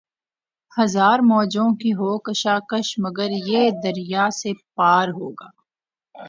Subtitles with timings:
[0.71, 5.49] ہزار موجوں کی ہو کشاکش مگر یہ دریا سے پار ہوگا